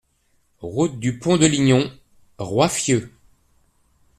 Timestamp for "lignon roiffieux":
1.45-3.11